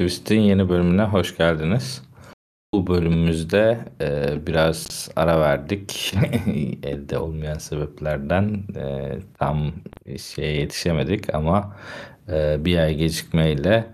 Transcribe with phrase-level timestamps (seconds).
[0.00, 2.02] Twist'in yeni bölümüne hoş geldiniz.
[2.74, 6.14] Bu bölümümüzde e, biraz ara verdik.
[6.82, 9.72] Elde olmayan sebeplerden e, tam
[10.18, 11.76] şeye yetişemedik ama
[12.28, 13.86] e, bir ay gecikmeyle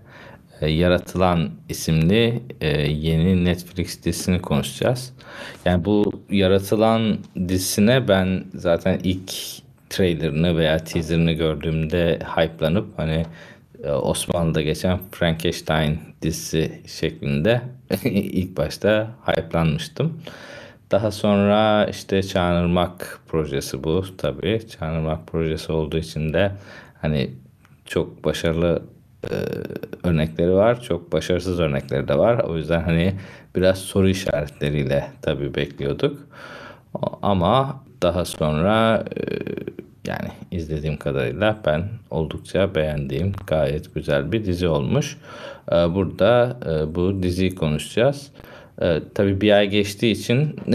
[0.61, 5.13] e, Yaratılan isimli e, yeni Netflix dizisini konuşacağız.
[5.65, 9.33] Yani bu Yaratılan dizisine ben zaten ilk
[9.91, 13.27] trailerını veya teaserını gördüğümde hype'lanıp hani
[13.93, 17.63] Osmanlı'da geçen Frankenstein dizisi şeklinde
[18.05, 20.21] ilk başta hype'lanmıştım.
[20.91, 24.61] Daha sonra işte Çağınırmak projesi bu tabii.
[24.69, 26.53] Çağınırmak projesi olduğu için de
[27.03, 27.31] hani
[27.85, 28.83] çok başarılı
[29.31, 29.35] e,
[30.09, 30.83] örnekleri var.
[30.83, 32.39] Çok başarısız örnekleri de var.
[32.39, 33.15] O yüzden hani
[33.57, 36.27] biraz soru işaretleriyle tabii bekliyorduk.
[37.23, 39.23] Ama daha sonra e,
[40.07, 45.19] yani izlediğim kadarıyla ben oldukça beğendiğim gayet güzel bir dizi olmuş.
[45.73, 48.33] E, burada e, bu diziyi konuşacağız.
[48.83, 50.57] E, tabii bir ay geçtiği için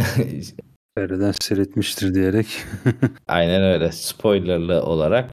[0.97, 2.47] Nereden seyretmiştir diyerek.
[3.27, 5.29] aynen öyle spoilerlı olarak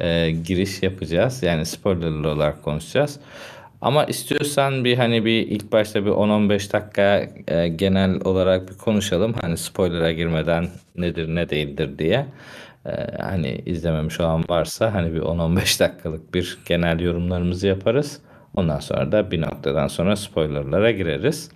[0.00, 1.42] e, giriş yapacağız.
[1.42, 3.20] Yani spoilerlı olarak konuşacağız.
[3.80, 9.34] Ama istiyorsan bir hani bir ilk başta bir 10-15 dakika e, genel olarak bir konuşalım.
[9.40, 12.26] Hani spoiler'a girmeden nedir ne değildir diye.
[12.86, 18.20] E, hani izlememiş olan varsa hani bir 10-15 dakikalık bir genel yorumlarımızı yaparız.
[18.54, 21.50] Ondan sonra da bir noktadan sonra spoilerlara gireriz.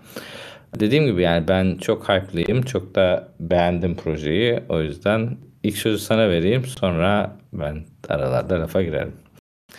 [0.80, 2.62] Dediğim gibi yani ben çok hype'lıyım.
[2.62, 4.60] Çok da beğendim projeyi.
[4.68, 6.64] O yüzden ilk sözü sana vereyim.
[6.64, 9.12] Sonra ben aralarda lafa girerim.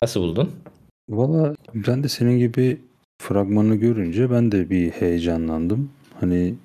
[0.01, 0.51] Nasıl buldun?
[1.09, 2.81] Valla ben de senin gibi
[3.22, 5.91] fragmanı görünce ben de bir heyecanlandım.
[6.19, 6.55] Hani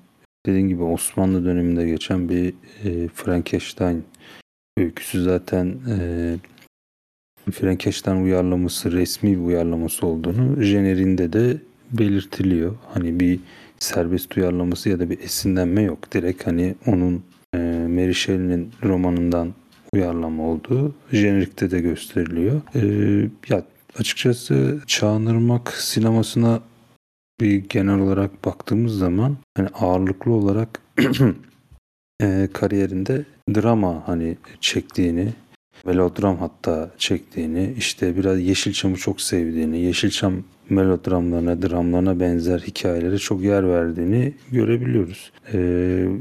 [0.45, 2.53] dediğin gibi Osmanlı döneminde geçen bir
[2.83, 4.03] e, Frankenstein
[4.77, 6.35] öyküsü zaten e,
[7.51, 11.57] Frankenstein uyarlaması resmi bir uyarlaması olduğunu jenerinde de
[11.91, 12.75] belirtiliyor.
[12.93, 13.39] Hani bir
[13.79, 16.11] serbest uyarlaması ya da bir esinlenme yok.
[16.13, 17.23] Direkt hani onun
[17.55, 17.57] e,
[17.89, 19.53] Mary Shelley'nin romanından
[19.93, 22.61] uyarlama olduğu jenerikte de gösteriliyor.
[22.75, 22.81] E,
[23.49, 23.63] ya
[23.99, 26.61] açıkçası Çağınırmak sinemasına
[27.41, 30.81] bir genel olarak baktığımız zaman hani ağırlıklı olarak
[32.21, 35.33] e, kariyerinde drama hani çektiğini
[35.85, 40.33] melodram hatta çektiğini işte biraz Yeşilçam'ı çok sevdiğini Yeşilçam
[40.69, 45.31] melodramlarına dramlarına benzer hikayelere çok yer verdiğini görebiliyoruz.
[45.53, 45.57] E,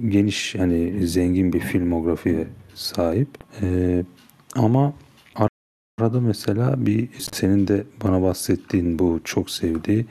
[0.08, 3.28] geniş hani zengin bir filmografiye sahip
[3.62, 4.02] e,
[4.56, 4.92] ama
[6.00, 10.06] arada mesela bir senin de bana bahsettiğin bu çok sevdiği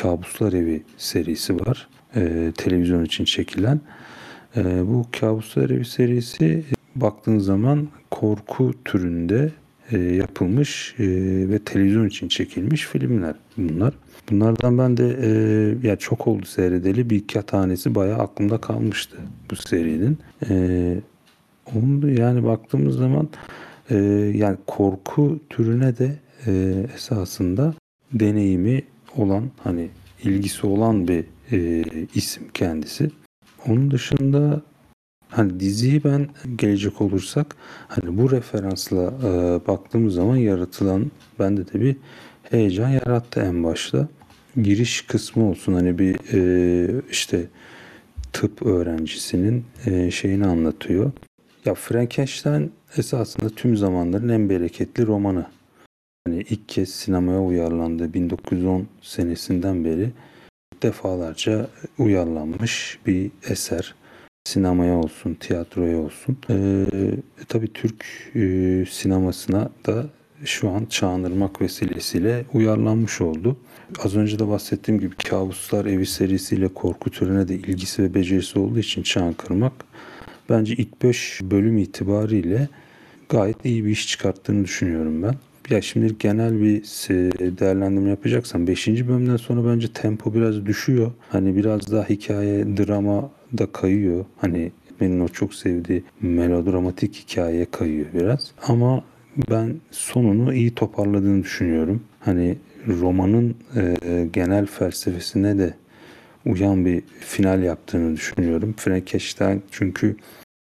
[0.00, 1.88] Kabuslar Evi serisi var.
[2.16, 3.80] E, televizyon için çekilen.
[4.56, 6.64] E, bu Kabuslar Evi serisi
[6.96, 9.52] baktığın zaman korku türünde
[9.92, 11.04] e, yapılmış e,
[11.48, 13.94] ve televizyon için çekilmiş filmler bunlar.
[14.30, 19.16] Bunlardan ben de e, ya çok oldu seyredeli bir iki tanesi bayağı aklımda kalmıştı
[19.50, 20.18] bu serinin.
[20.50, 20.96] E,
[21.76, 23.28] onu yani baktığımız zaman
[23.90, 23.96] e,
[24.34, 27.74] yani korku türüne de e, esasında
[28.12, 28.82] deneyimi
[29.16, 29.88] olan hani
[30.24, 31.84] ilgisi olan bir e,
[32.14, 33.10] isim kendisi.
[33.68, 34.62] Onun dışında
[35.28, 37.56] hani diziyi ben gelecek olursak
[37.88, 39.30] hani bu referansla e,
[39.68, 41.96] baktığımız zaman yaratılan bende de bir
[42.42, 44.08] heyecan yarattı en başta.
[44.62, 47.46] Giriş kısmı olsun hani bir e, işte
[48.32, 51.12] tıp öğrencisinin e, şeyini anlatıyor.
[51.64, 55.46] Ya Frankenstein esasında tüm zamanların en bereketli romanı.
[56.26, 60.10] Hani ilk kez sinemaya uyarlandı 1910 senesinden beri
[60.82, 61.66] defalarca
[61.98, 63.94] uyarlanmış bir eser.
[64.44, 66.38] Sinemaya olsun, tiyatroya olsun.
[66.50, 66.86] Ee,
[67.48, 68.04] tabii Türk
[68.34, 70.06] e, sinemasına da
[70.44, 73.56] şu an Çağınırmak vesilesiyle uyarlanmış oldu.
[74.04, 78.78] Az önce de bahsettiğim gibi Kabuslar Evi serisiyle korku türüne de ilgisi ve becerisi olduğu
[78.78, 79.72] için Çağınırmak
[80.50, 82.68] bence ilk 5 bölüm itibariyle
[83.28, 85.34] gayet iyi bir iş çıkarttığını düşünüyorum ben.
[85.70, 86.82] Ya şimdi genel bir
[87.58, 88.88] değerlendirme yapacaksam 5.
[88.88, 91.12] bölümden sonra bence tempo biraz düşüyor.
[91.28, 94.24] Hani biraz daha hikaye, drama da kayıyor.
[94.36, 98.52] Hani benim o çok sevdiği melodramatik hikayeye kayıyor biraz.
[98.68, 99.04] Ama
[99.50, 102.02] ben sonunu iyi toparladığını düşünüyorum.
[102.20, 102.56] Hani
[102.88, 105.74] romanın e, genel felsefesine de
[106.46, 108.74] uyan bir final yaptığını düşünüyorum.
[108.76, 110.16] Frankenstein çünkü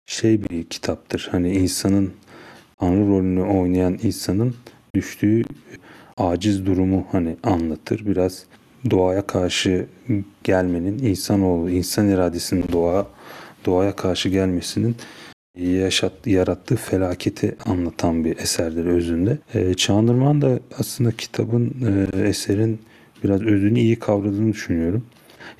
[0.07, 1.29] şey bir kitaptır.
[1.33, 2.11] Hani insanın
[2.81, 4.55] Tanrı rolünü oynayan insanın
[4.95, 5.43] düştüğü
[6.17, 8.07] aciz durumu hani anlatır.
[8.07, 8.45] Biraz
[8.91, 9.87] doğaya karşı
[10.45, 13.07] gelmenin insanoğlu, insan iradesinin doğa
[13.67, 14.97] doğaya karşı gelmesinin
[15.59, 19.39] yaşattığı, yarattığı felaketi anlatan bir eserdir özünde.
[19.55, 21.75] E, Çağındırman da aslında kitabın,
[22.15, 22.79] e, eserin
[23.25, 25.07] biraz özünü iyi kavradığını düşünüyorum.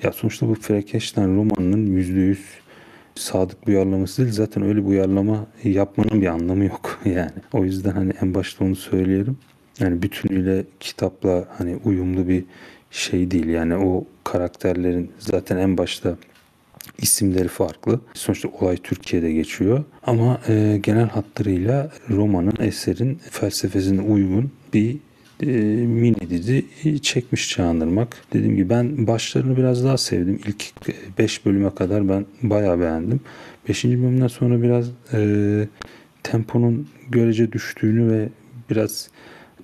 [0.03, 2.37] Ya sonuçta bu Frankenstein romanının %100
[3.21, 4.33] sadık bir uyarlaması değil.
[4.33, 7.31] Zaten öyle bir uyarlama yapmanın bir anlamı yok yani.
[7.53, 9.37] O yüzden hani en başta onu söyleyelim.
[9.79, 12.43] Yani bütünüyle kitapla hani uyumlu bir
[12.91, 13.47] şey değil.
[13.47, 16.17] Yani o karakterlerin zaten en başta
[16.97, 17.99] isimleri farklı.
[18.13, 19.83] Sonuçta olay Türkiye'de geçiyor.
[20.03, 24.97] Ama e, genel hatlarıyla romanın, eserin felsefesine uygun bir
[25.41, 25.45] e,
[25.85, 26.65] mini dizi
[27.01, 28.17] çekmiş Çağındırmak.
[28.33, 30.39] Dediğim gibi ben başlarını biraz daha sevdim.
[30.47, 30.63] İlk
[31.17, 33.19] 5 bölüme kadar ben bayağı beğendim.
[33.69, 33.85] 5.
[33.85, 35.67] bölümden sonra biraz e,
[36.23, 38.29] temponun görece düştüğünü ve
[38.69, 39.09] biraz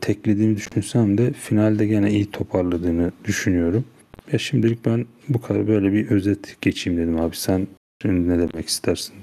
[0.02, 3.86] teklediğimi düşünsem de finalde gene iyi toparladığını düşünüyorum.
[4.32, 7.36] Ya şimdilik ben bu kadar böyle bir özet geçeyim dedim abi.
[7.36, 7.68] Sen
[8.06, 9.16] ne demek istersin?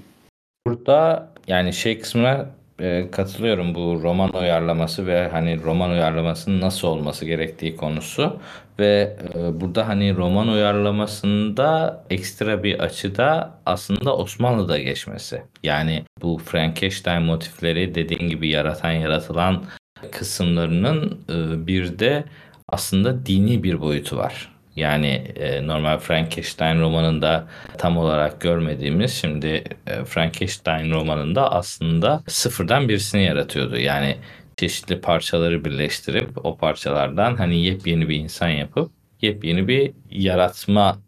[0.66, 7.24] Burada yani şey kısmına e, katılıyorum bu roman uyarlaması ve hani roman uyarlamasının nasıl olması
[7.24, 8.40] gerektiği konusu
[8.78, 15.42] ve e, burada hani roman uyarlamasında ekstra bir açıda aslında Osmanlı'da geçmesi.
[15.62, 19.64] Yani bu Frankenstein motifleri dediğin gibi yaratan yaratılan
[20.12, 22.24] kısımlarının e, bir de
[22.68, 24.53] aslında dini bir boyutu var.
[24.76, 27.46] Yani e, normal Frankenstein romanında
[27.78, 33.76] tam olarak görmediğimiz şimdi e, Frankenstein romanında aslında sıfırdan birisini yaratıyordu.
[33.76, 34.16] Yani
[34.56, 38.90] çeşitli parçaları birleştirip o parçalardan hani yepyeni bir insan yapıp
[39.20, 40.98] yepyeni bir yaratma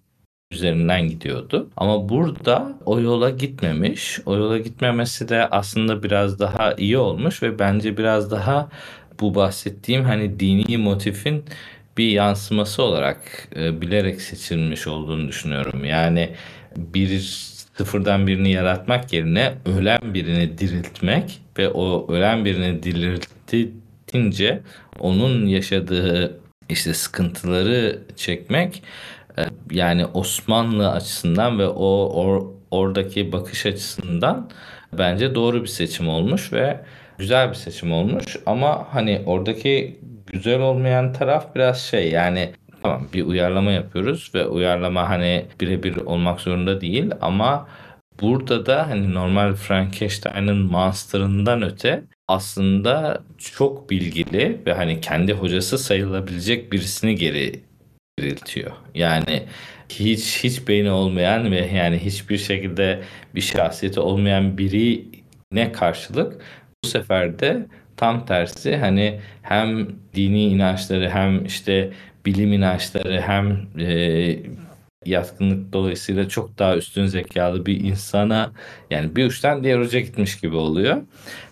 [0.52, 1.70] üzerinden gidiyordu.
[1.76, 4.20] Ama burada o yola gitmemiş.
[4.26, 8.68] O yola gitmemesi de aslında biraz daha iyi olmuş ve bence biraz daha
[9.20, 11.44] bu bahsettiğim hani dini motifin
[11.98, 15.84] bir yansıması olarak e, bilerek seçilmiş olduğunu düşünüyorum.
[15.84, 16.30] Yani
[16.76, 17.18] bir
[17.76, 24.62] sıfırdan birini yaratmak yerine ölen birini diriltmek ve o ölen birini diriltince
[25.00, 28.82] onun yaşadığı işte sıkıntıları çekmek
[29.38, 34.50] e, yani Osmanlı açısından ve o or, oradaki bakış açısından
[34.92, 36.80] bence doğru bir seçim olmuş ve
[37.18, 42.52] güzel bir seçim olmuş ama hani oradaki güzel olmayan taraf biraz şey yani
[42.82, 47.68] tamam bir uyarlama yapıyoruz ve uyarlama hani birebir olmak zorunda değil ama
[48.20, 56.72] burada da hani normal Frankenstein'ın Monster'ından öte aslında çok bilgili ve hani kendi hocası sayılabilecek
[56.72, 57.60] birisini geri
[58.18, 58.72] diriltiyor.
[58.94, 59.42] Yani
[59.88, 63.02] hiç hiç beyni olmayan ve yani hiçbir şekilde
[63.34, 65.04] bir şahsiyeti olmayan biri
[65.52, 66.42] ne karşılık
[66.84, 71.92] bu sefer de tam tersi hani hem dini inançları hem işte
[72.26, 74.36] bilim inançları hem e,
[75.06, 78.52] yatkınlık dolayısıyla çok daha üstün zekalı bir insana
[78.90, 80.96] yani bir uçtan diğer uca gitmiş gibi oluyor.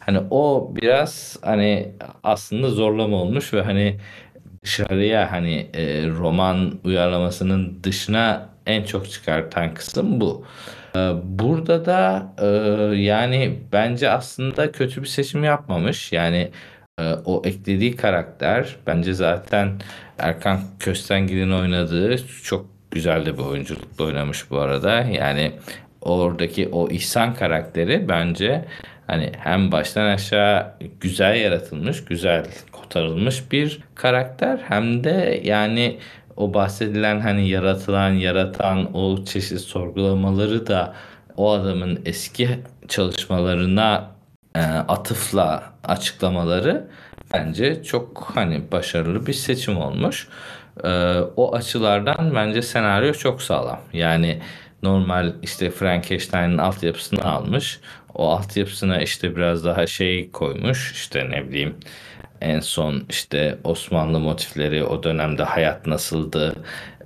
[0.00, 1.93] Hani o biraz hani
[2.23, 4.01] aslında zorlama olmuş ve hani
[4.65, 10.46] dışarıya hani e, roman uyarlamasının dışına en çok çıkartan kısım bu.
[10.96, 12.46] Ee, burada da e,
[12.96, 16.13] yani bence aslında kötü bir seçim yapmamış.
[16.13, 16.51] Yani
[17.01, 19.72] e, o eklediği karakter bence zaten
[20.19, 25.01] Erkan Köstengil'in oynadığı çok güzel de bir oyunculuk oynamış bu arada.
[25.01, 25.53] Yani
[26.01, 28.65] oradaki o İhsan karakteri bence
[29.06, 35.98] hani hem baştan aşağı güzel yaratılmış, güzel kotarılmış bir karakter hem de yani
[36.36, 40.94] o bahsedilen hani yaratılan, yaratan o çeşit sorgulamaları da
[41.36, 42.48] o adamın eski
[42.88, 44.10] çalışmalarına
[44.55, 46.88] e, atıfla açıklamaları
[47.34, 50.29] bence çok hani başarılı bir seçim olmuş.
[50.84, 50.88] E,
[51.36, 53.81] o açılardan bence senaryo çok sağlam.
[53.93, 54.41] Yani
[54.82, 57.81] normal işte Frankenstein'in altyapısını almış.
[58.14, 60.93] O altyapısına işte biraz daha şey koymuş.
[60.93, 61.74] işte ne bileyim
[62.41, 66.55] en son işte Osmanlı motifleri, o dönemde hayat nasıldı,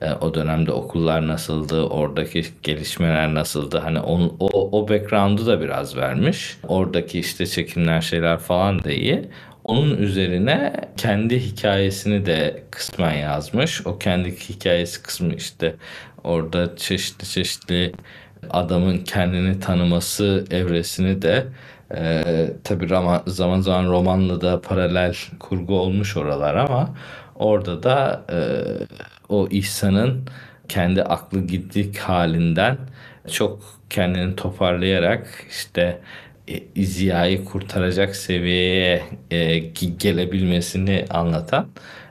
[0.00, 3.78] e, o dönemde okullar nasıldı, oradaki gelişmeler nasıldı.
[3.78, 6.56] Hani on, o, o background'u da biraz vermiş.
[6.68, 9.28] Oradaki işte çekimler şeyler falan da iyi.
[9.64, 13.86] Onun üzerine kendi hikayesini de kısmen yazmış.
[13.86, 15.74] O kendi hikayesi kısmı işte
[16.24, 17.92] orada çeşitli çeşitli
[18.50, 21.46] adamın kendini tanıması evresini de
[21.94, 22.88] ee, tabii
[23.26, 26.94] zaman zaman romanla da paralel kurgu olmuş oralar ama
[27.34, 28.38] orada da e,
[29.28, 30.28] o İhsan'ın
[30.68, 32.78] kendi aklı gittik halinden
[33.32, 36.00] çok kendini toparlayarak işte
[36.48, 39.58] e, Ziya'yı kurtaracak seviyeye e,
[39.98, 41.66] gelebilmesini anlatan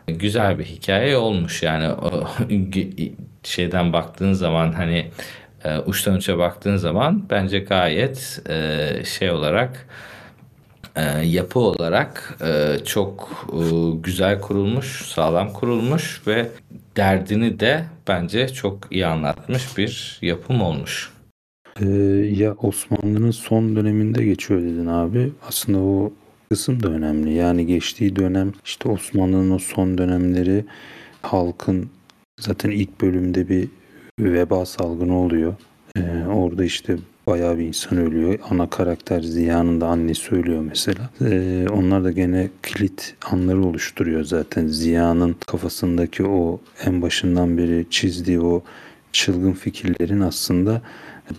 [0.08, 1.64] güzel bir hikaye olmuş.
[1.64, 2.28] Yani o
[3.44, 5.12] şeyden baktığın zaman hani
[5.68, 9.88] e, uçtan uça baktığın zaman bence gayet e, şey olarak
[10.96, 13.62] e, yapı olarak e, çok e,
[14.04, 16.48] güzel kurulmuş, sağlam kurulmuş ve
[16.98, 21.18] derdini de bence çok iyi anlatmış bir yapım olmuş.
[21.82, 21.86] Ee,
[22.36, 25.32] ya Osmanlı'nın son döneminde geçiyor dedin abi.
[25.48, 26.14] Aslında o
[26.50, 27.34] kısım da önemli.
[27.34, 30.66] Yani geçtiği dönem işte Osmanlı'nın o son dönemleri
[31.22, 31.90] halkın
[32.40, 33.70] zaten ilk bölümde bir
[34.20, 35.56] veba salgını oluyor.
[35.98, 36.02] Ee,
[36.34, 36.98] orada işte
[37.28, 38.40] bayağı bir insan ölüyor.
[38.50, 41.10] Ana karakter Ziya'nın da annesi ölüyor mesela.
[41.22, 44.68] Ee, onlar da gene kilit anları oluşturuyor zaten.
[44.68, 48.64] Ziya'nın kafasındaki o en başından beri çizdiği o
[49.12, 50.82] çılgın fikirlerin aslında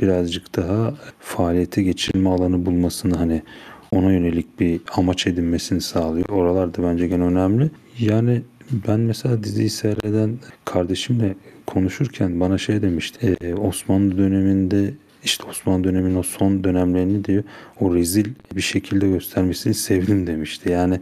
[0.01, 3.43] birazcık daha faaliyete geçirme alanı bulmasını hani
[3.91, 6.29] ona yönelik bir amaç edinmesini sağlıyor.
[6.29, 7.71] Oralar da bence gene önemli.
[7.99, 8.43] Yani
[8.89, 11.35] ben mesela diziyi seyreden kardeşimle
[11.69, 13.37] konuşurken bana şey demişti.
[13.41, 14.91] E, Osmanlı döneminde
[15.25, 17.45] işte Osmanlı döneminin o son dönemlerini diyor
[17.81, 20.73] o rezil bir şekilde göstermesini sevdim demişti.
[20.73, 21.01] Yani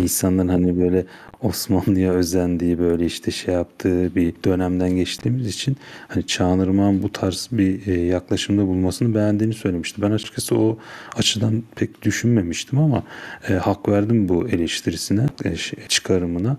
[0.00, 1.04] insanların hani böyle
[1.44, 5.76] Osmanlı'ya özendiği böyle işte şey yaptığı bir dönemden geçtiğimiz için
[6.08, 10.02] hani Çağınırmak'ın bu tarz bir e, yaklaşımda bulmasını beğendiğini söylemişti.
[10.02, 10.78] Ben açıkçası o
[11.16, 13.02] açıdan pek düşünmemiştim ama
[13.48, 15.56] e, hak verdim bu eleştirisine, e,
[15.88, 16.56] çıkarımına.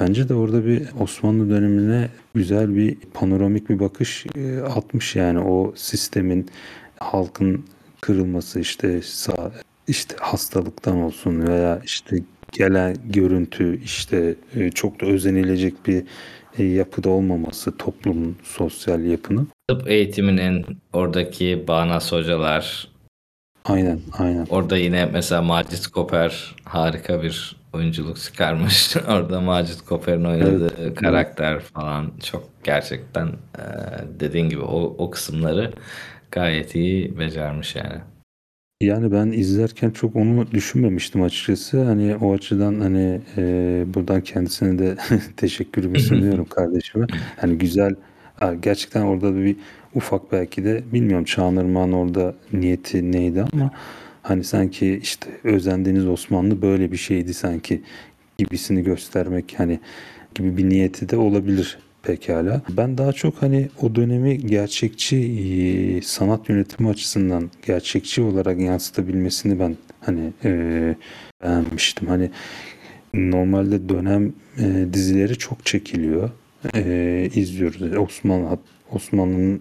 [0.00, 5.72] Bence de orada bir Osmanlı dönemine güzel bir panoramik bir bakış e, atmış yani o
[5.76, 6.46] sistemin
[6.98, 7.64] halkın
[8.00, 9.52] kırılması işte sağ,
[9.88, 12.16] işte hastalıktan olsun veya işte
[12.52, 16.04] gelen görüntü işte e, çok da özenilecek bir
[16.58, 19.48] e, yapıda olmaması toplumun sosyal yapının.
[19.68, 22.88] Tıp eğitiminin oradaki bağnaz hocalar
[23.64, 24.46] Aynen aynen.
[24.50, 28.96] Orada yine mesela Macit Koper harika bir oyunculuk çıkarmış.
[29.08, 30.94] Orada Macit Koper'in oynadığı Evet.
[30.94, 33.62] karakter falan çok gerçekten e,
[34.20, 35.72] dediğin gibi o, o kısımları
[36.30, 38.00] gayet iyi becermiş yani.
[38.80, 41.84] Yani ben izlerken çok onu düşünmemiştim açıkçası.
[41.84, 44.96] Hani o açıdan hani e, buradan kendisine de
[45.36, 47.06] teşekkürümü sunuyorum kardeşime.
[47.36, 47.94] Hani güzel
[48.60, 49.56] gerçekten orada da bir
[49.94, 53.70] ufak belki de bilmiyorum Çağınırmak'ın orada niyeti neydi ama
[54.22, 57.82] hani sanki işte özendiğiniz Osmanlı böyle bir şeydi sanki
[58.38, 59.80] gibisini göstermek hani
[60.34, 62.62] gibi bir niyeti de olabilir pekala.
[62.70, 69.76] Ben daha çok hani o dönemi gerçekçi e, sanat yönetimi açısından gerçekçi olarak yansıtabilmesini ben
[70.00, 70.50] hani e,
[71.42, 72.08] beğenmiştim.
[72.08, 72.30] Hani
[73.14, 76.30] normalde dönem e, dizileri çok çekiliyor.
[76.74, 77.96] E, izliyoruz.
[77.98, 78.58] Osmanlı
[78.92, 79.60] Osmanlı'nın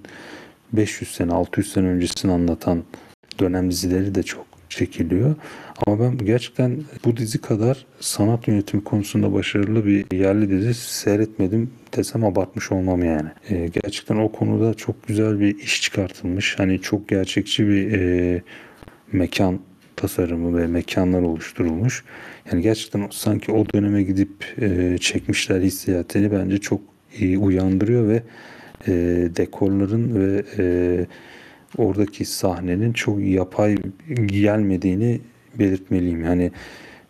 [0.73, 2.83] 500 sene 600 sene öncesini anlatan
[3.39, 4.45] dönem dizileri de çok
[4.77, 5.35] çekiliyor.
[5.85, 12.23] Ama ben gerçekten bu dizi kadar sanat yönetimi konusunda başarılı bir yerli dizi seyretmedim desem
[12.23, 13.29] abartmış olmam yani.
[13.49, 16.59] E, gerçekten o konuda çok güzel bir iş çıkartılmış.
[16.59, 18.41] Hani çok gerçekçi bir e,
[19.11, 19.59] mekan
[19.95, 22.03] tasarımı ve mekanlar oluşturulmuş.
[22.51, 26.81] Yani gerçekten sanki o döneme gidip e, çekmişler hissiyatını bence çok
[27.19, 28.23] iyi uyandırıyor ve
[28.87, 28.91] e,
[29.35, 31.05] dekorların ve e,
[31.77, 33.75] oradaki sahnenin çok yapay
[34.25, 35.21] gelmediğini
[35.59, 36.25] belirtmeliyim.
[36.25, 36.51] Yani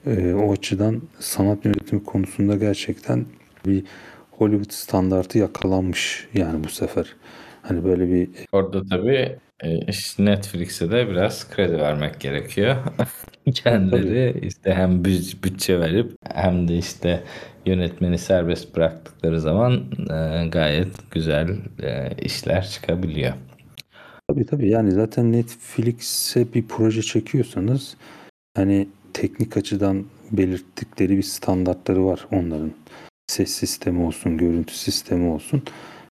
[0.05, 3.25] e, o açıdan sanat yönetimi konusunda gerçekten
[3.65, 3.83] bir
[4.31, 7.15] Hollywood standartı yakalanmış yani bu sefer.
[7.61, 9.79] Hani böyle bir Orada tabii e,
[10.19, 12.75] Netflix'e de biraz kredi vermek gerekiyor.
[13.53, 17.23] Kendileri işte hem büt- bütçe verip hem de işte
[17.65, 21.49] yönetmeni serbest bıraktıkları zaman e, gayet güzel
[21.83, 23.33] e, işler çıkabiliyor.
[24.29, 27.97] Tabii tabii yani zaten Netflix'e bir proje çekiyorsanız
[28.55, 32.71] hani teknik açıdan belirttikleri bir standartları var onların.
[33.27, 35.63] Ses sistemi olsun, görüntü sistemi olsun.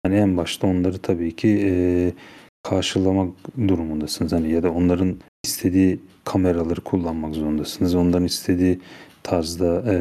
[0.03, 1.73] Hani en başta onları tabii ki e,
[2.63, 3.33] karşılamak
[3.67, 4.31] durumundasınız.
[4.31, 7.95] Hani ya da onların istediği kameraları kullanmak zorundasınız.
[7.95, 8.79] Onların istediği
[9.23, 9.95] tarzda e,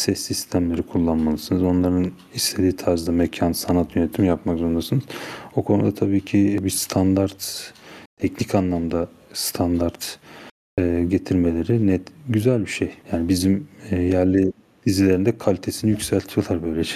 [0.00, 1.62] ses sistemleri kullanmalısınız.
[1.62, 5.04] Onların istediği tarzda mekan, sanat yönetimi yapmak zorundasınız.
[5.56, 7.72] O konuda tabii ki bir standart,
[8.20, 10.18] teknik anlamda standart
[10.78, 12.92] e, getirmeleri net güzel bir şey.
[13.12, 14.52] Yani bizim e, yerli
[14.86, 16.94] dizilerinde kalitesini yükseltiyorlar böylece.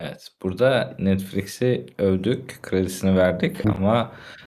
[0.00, 4.12] Evet, burada Netflix'i övdük, kredisini verdik ama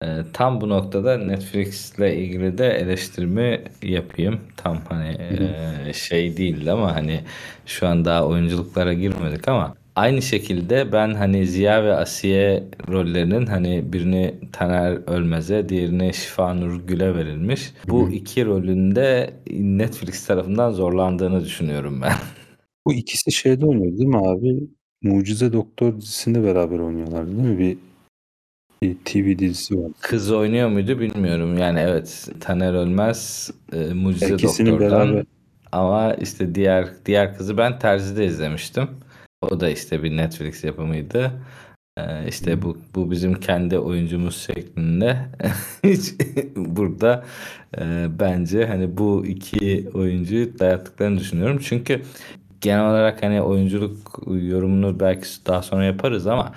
[0.02, 4.40] e, tam bu noktada Netflix'le ilgili de eleştirimi yapayım.
[4.56, 5.16] Tam hani
[5.88, 7.20] e, şey değildi ama hani
[7.66, 13.92] şu an daha oyunculuklara girmedik ama aynı şekilde ben hani Ziya ve Asiye rollerinin hani
[13.92, 17.72] birini Taner Ölmez'e, diğerini Şifanur Gül'e verilmiş.
[17.88, 22.12] Bu iki rolünde Netflix tarafından zorlandığını düşünüyorum ben.
[22.86, 24.68] Bu ikisi şeyde oynuyor değil mi abi?
[25.02, 27.58] Mucize Doktor dizisinde beraber oynuyorlar değil mi?
[27.58, 27.76] Bir
[29.04, 29.90] TV dizisi var.
[30.00, 31.58] Kız oynuyor muydu bilmiyorum.
[31.58, 35.24] Yani evet Taner Ölmez e, Mucize İkisini Doktor'dan beraber
[35.72, 38.88] ama işte diğer diğer kızı ben Terzi'de izlemiştim.
[39.50, 41.32] O da işte bir Netflix yapımıydı.
[41.98, 45.16] Ee, işte bu bu bizim kendi oyuncumuz şeklinde.
[45.84, 46.14] Hiç
[46.56, 47.24] burada
[47.78, 51.58] e, bence hani bu iki oyuncuyu dayattıklarını düşünüyorum.
[51.64, 52.02] Çünkü
[52.60, 53.96] genel olarak hani oyunculuk
[54.26, 56.52] yorumunu belki daha sonra yaparız ama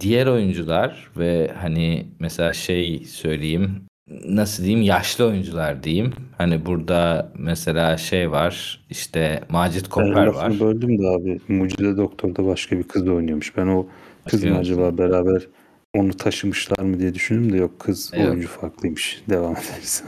[0.00, 3.82] diğer oyuncular ve hani mesela şey söyleyeyim
[4.28, 6.12] nasıl diyeyim yaşlı oyuncular diyeyim.
[6.38, 10.60] Hani burada mesela şey var işte Macit ben Koper lafını var.
[10.60, 13.56] böldüm de abi Mucize Doktor'da başka bir kız oynuyormuş.
[13.56, 13.86] Ben o
[14.30, 15.42] kız mı acaba beraber
[15.94, 18.28] onu taşımışlar mı diye düşündüm de yok kız Yok.
[18.28, 19.22] oyuncu farklıymış.
[19.30, 20.04] Devam ederiz.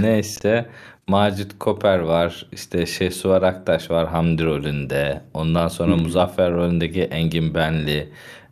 [0.00, 0.66] Neyse
[1.08, 2.46] Macit Koper var.
[2.52, 5.20] işte Şehsuvar Aktaş var Hamdi rolünde.
[5.34, 8.08] Ondan sonra Muzaffer rolündeki Engin Benli.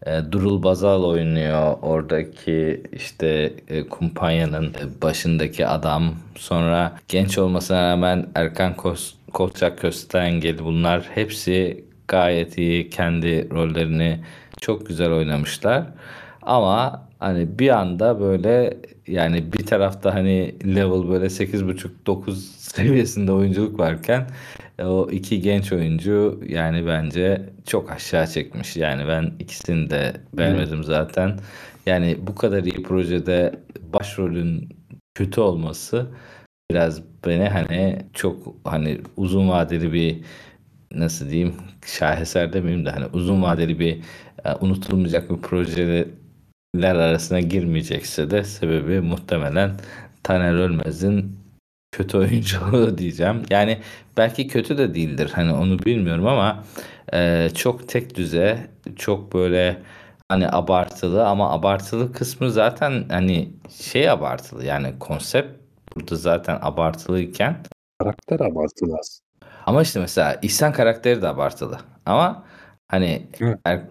[0.07, 6.15] E, Durul Bazal oynuyor oradaki işte e, kumpanyanın başındaki adam.
[6.37, 14.21] Sonra genç olmasına rağmen Erkan Kos Kolçak Köstengel bunlar hepsi gayet iyi kendi rollerini
[14.61, 15.85] çok güzel oynamışlar.
[16.43, 18.77] Ama hani bir anda böyle
[19.07, 24.27] yani bir tarafta hani level böyle 8.5-9 seviyesinde oyunculuk varken
[24.85, 28.77] o iki genç oyuncu yani bence çok aşağı çekmiş.
[28.77, 31.39] Yani ben ikisini de beğenmedim zaten.
[31.87, 33.53] Yani bu kadar iyi projede
[33.93, 34.69] başrolün
[35.15, 36.07] kötü olması
[36.71, 40.21] biraz beni hani çok hani uzun vadeli bir
[40.95, 41.55] nasıl diyeyim
[41.87, 44.01] şaheser demeyeyim de hani uzun vadeli bir
[44.45, 46.07] e, unutulmayacak bir projeler
[46.95, 49.71] arasına girmeyecekse de sebebi muhtemelen
[50.23, 51.40] Taner Ölmez'in
[51.93, 53.43] kötü oyunculuğu diyeceğim.
[53.51, 53.79] Yani
[54.17, 56.65] belki kötü de değildir hani onu bilmiyorum ama
[57.15, 59.83] e, çok tek düze çok böyle
[60.29, 63.49] hani abartılı ama abartılı kısmı zaten hani
[63.81, 65.61] şey abartılı yani konsept
[65.97, 67.57] burada zaten abartılıyken
[67.99, 69.51] Karakter abartılı aslında.
[69.67, 71.79] ama işte mesela İhsan karakteri de abartılı.
[72.07, 72.45] Ama
[72.89, 73.27] hani.
[73.65, 73.85] Er-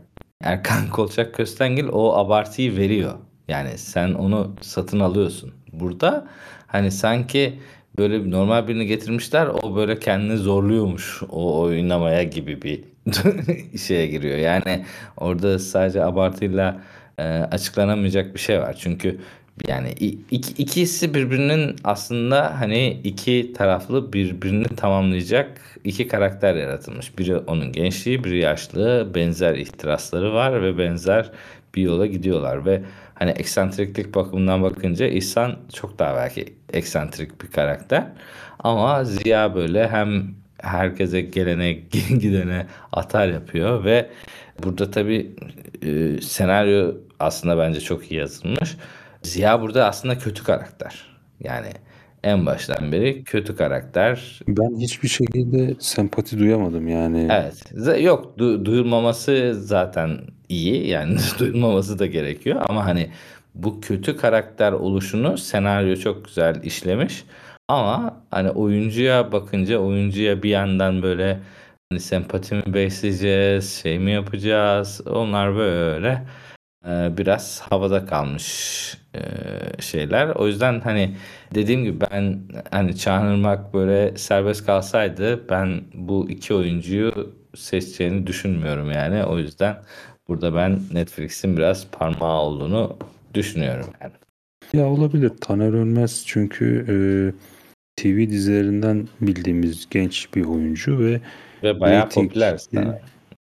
[0.44, 3.14] Erkan Kolçak Köstengil o abartıyı veriyor.
[3.48, 5.54] Yani sen onu satın alıyorsun.
[5.74, 6.28] Burada
[6.68, 7.60] hani sanki
[8.00, 12.84] böyle normal birini getirmişler o böyle kendini zorluyormuş o oynamaya gibi bir
[13.80, 14.38] şeye giriyor.
[14.38, 14.86] Yani
[15.18, 16.82] orada sadece abartıyla
[17.18, 18.76] e, açıklanamayacak bir şey var.
[18.80, 19.20] Çünkü
[19.68, 19.92] yani
[20.32, 27.18] iki, ikisi birbirinin aslında hani iki taraflı birbirini tamamlayacak iki karakter yaratılmış.
[27.18, 29.12] Biri onun gençliği, biri yaşlı.
[29.16, 31.32] Benzer ihtirasları var ve benzer
[31.76, 32.82] bir yola gidiyorlar ve
[33.14, 38.04] hani eksantriklik bakımından bakınca İhsan çok daha belki eksantrik bir karakter.
[38.60, 41.74] Ama Ziya böyle hem herkese gelene
[42.20, 44.10] gidene atar yapıyor ve
[44.64, 45.36] burada tabii
[45.82, 48.78] e, senaryo aslında bence çok iyi yazılmış.
[49.24, 51.06] Ziya burada aslında kötü karakter.
[51.40, 51.70] Yani
[52.24, 54.40] en baştan beri kötü karakter.
[54.48, 57.28] Ben hiçbir şekilde sempati duyamadım yani.
[57.32, 58.02] Evet.
[58.04, 60.18] Yok du- duyulmaması zaten
[60.50, 60.88] iyi.
[60.88, 62.62] Yani duyulmaması da gerekiyor.
[62.70, 63.10] Ama hani
[63.56, 67.24] bu kötü karakter oluşunu senaryo çok güzel işlemiş.
[67.68, 71.40] Ama hani oyuncuya bakınca oyuncuya bir yandan böyle
[71.92, 75.02] hani sempati mi besleyeceğiz, şey mi yapacağız?
[75.08, 76.26] Onlar böyle
[76.86, 79.22] e, biraz havada kalmış e,
[79.82, 80.28] şeyler.
[80.28, 81.16] O yüzden hani
[81.56, 82.40] dediğim gibi ben
[82.72, 89.24] hani Çağınırmak böyle serbest kalsaydı ben bu iki oyuncuyu seçeceğini düşünmüyorum yani.
[89.26, 89.78] O yüzden
[90.28, 92.98] burada ben Netflix'in biraz parmağı olduğunu
[93.34, 94.14] düşünüyorum yani.
[94.74, 95.30] Ya olabilir.
[95.42, 96.96] Taner Ölmez çünkü e,
[97.96, 101.22] TV dizilerinden bildiğimiz genç bir oyuncu ve
[101.64, 103.02] Ve bayağı Rating, popüler e.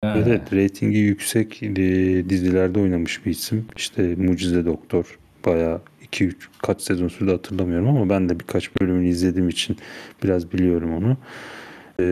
[0.04, 0.14] Ha.
[0.18, 1.74] evet reytingi yüksek e,
[2.28, 3.66] dizilerde oynamış bir isim.
[3.76, 5.80] İşte Mucize Doktor bayağı
[6.12, 9.76] 2-3 kaç sezon sürdü hatırlamıyorum ama ben de birkaç bölümünü izlediğim için
[10.24, 11.16] biraz biliyorum onu.
[12.00, 12.04] E,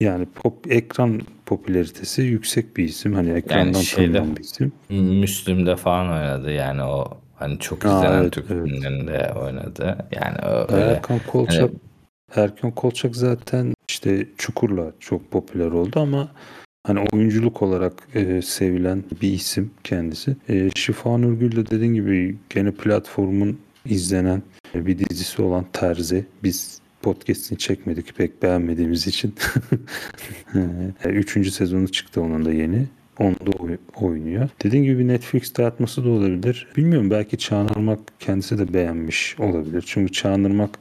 [0.00, 3.12] yani pop ekran popülaritesi yüksek bir isim.
[3.14, 4.72] Hani ekrandan şeyde- tanınan bir isim.
[5.20, 8.64] Müslüm'de falan oynadı yani o hani çok Aa, izlenen evet, Türk evet.
[8.68, 10.08] filmlerinde oynadı.
[10.12, 10.36] Yani
[10.68, 11.70] öyle Erkan Kolçak Hani-
[12.44, 16.28] Erkan Kolçak zaten işte Çukur'la çok popüler oldu ama
[16.86, 20.36] hani oyunculuk olarak e, sevilen bir isim kendisi.
[20.48, 24.42] E, Şifa Nurgül de dediğin gibi gene platformun izlenen
[24.74, 26.26] e, bir dizisi olan Terzi.
[26.42, 29.34] Biz podcast'ini çekmedik pek beğenmediğimiz için.
[31.04, 32.86] Üçüncü sezonu çıktı onun da yeni.
[33.18, 34.48] Onda oy- oynuyor.
[34.62, 36.66] Dediğim gibi bir Netflix dayatması da olabilir.
[36.76, 39.84] Bilmiyorum belki Çağınırmak kendisi de beğenmiş olabilir.
[39.86, 40.78] Çünkü Çağınırmak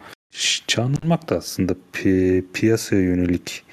[0.67, 3.63] Çağınırmak da aslında pi- piyasaya yönelik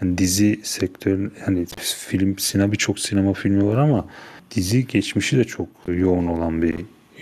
[0.00, 1.66] hani dizi sektörün hani
[2.08, 4.08] film sinema birçok sinema filmi var ama
[4.50, 6.74] dizi geçmişi de çok yoğun olan bir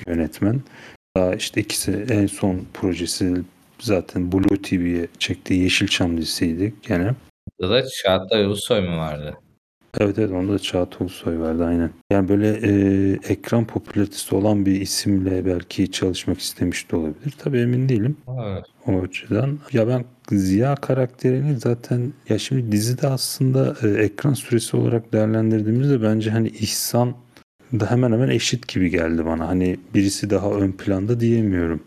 [0.06, 0.60] yönetmen.
[1.16, 3.34] Daha işte ikisi en son projesi
[3.82, 7.14] zaten Blue TV'ye çektiği Yeşilçam dizisiydi gene.
[7.60, 9.34] Burada da Çağatay Ulusoy mu vardı?
[10.00, 11.90] Evet evet onda da Çağatay Ulusoy vardı aynen.
[12.12, 12.72] Yani böyle e,
[13.28, 17.34] ekran popülaritesi olan bir isimle belki çalışmak istemiş de olabilir.
[17.38, 18.16] Tabii emin değilim
[18.46, 18.64] Evet.
[18.86, 19.58] o açıdan.
[19.72, 26.30] Ya ben Ziya karakterini zaten ya şimdi dizide aslında e, ekran süresi olarak değerlendirdiğimizde bence
[26.30, 27.14] hani İhsan
[27.72, 29.48] da hemen hemen eşit gibi geldi bana.
[29.48, 31.82] Hani birisi daha ön planda diyemiyorum.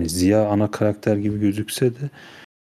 [0.00, 2.10] Hani Ziya ana karakter gibi gözükse de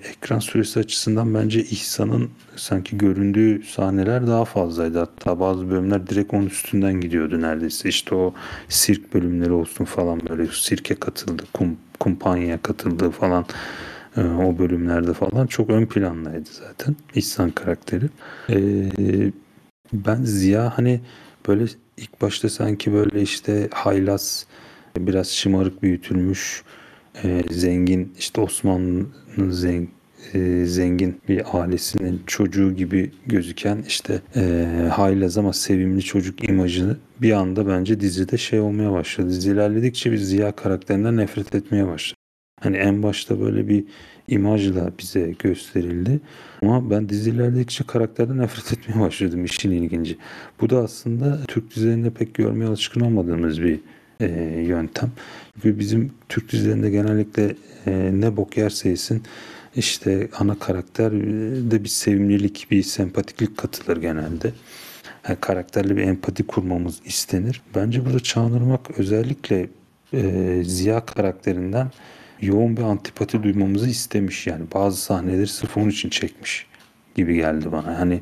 [0.03, 4.99] ekran süresi açısından bence İhsan'ın sanki göründüğü sahneler daha fazlaydı.
[4.99, 7.89] Hatta bazı bölümler direkt onun üstünden gidiyordu neredeyse.
[7.89, 8.33] İşte o
[8.69, 13.45] sirk bölümleri olsun falan böyle sirke katıldı, kum, kumpanyaya katıldığı falan
[14.17, 18.05] e, o bölümlerde falan çok ön plandaydı zaten İhsan karakteri.
[18.49, 18.57] E,
[19.93, 21.01] ben Ziya hani
[21.47, 21.65] böyle
[21.97, 24.45] ilk başta sanki böyle işte haylaz,
[24.97, 26.63] biraz şımarık büyütülmüş,
[27.23, 29.95] e, zengin işte Osmanlı'nın zengin
[30.65, 37.67] zengin bir ailesinin çocuğu gibi gözüken işte e, haylaz ama sevimli çocuk imajını bir anda
[37.67, 39.29] bence dizide şey olmaya başladı.
[39.29, 42.19] Dizi ilerledikçe biz Ziya karakterinden nefret etmeye başladık.
[42.61, 43.83] Hani en başta böyle bir
[44.27, 46.19] imajla bize gösterildi.
[46.61, 50.17] Ama ben dizi ilerledikçe karakterden nefret etmeye başladım işin ilginci.
[50.61, 53.79] Bu da aslında Türk dizilerinde pek görmeye alışkın olmadığımız bir
[54.19, 54.25] e,
[54.67, 55.11] yöntem.
[55.65, 57.55] Ve bizim Türk dizilerinde genellikle
[57.87, 59.23] e, ne bok yerse yesin
[59.75, 61.11] işte ana karakter
[61.71, 64.51] de bir sevimlilik, bir sempatiklik katılır genelde.
[65.27, 67.61] Yani karakterle bir empati kurmamız istenir.
[67.75, 69.69] Bence burada Çağınırmak özellikle
[70.13, 71.91] e, Ziya karakterinden
[72.41, 74.47] yoğun bir antipati duymamızı istemiş.
[74.47, 76.67] Yani bazı sahneleri sırf onun için çekmiş
[77.15, 77.99] gibi geldi bana.
[77.99, 78.21] Hani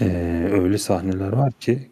[0.00, 0.06] e,
[0.52, 1.88] öyle sahneler var ki